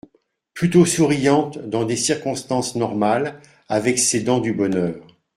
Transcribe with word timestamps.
plutôt 0.55 0.83
souriante 0.87 1.59
dans 1.59 1.85
des 1.85 1.95
circonstances 1.95 2.73
normales, 2.75 3.39
avec 3.69 3.99
ses 3.99 4.21
dents 4.23 4.39
du 4.39 4.51
bonheur 4.51 4.95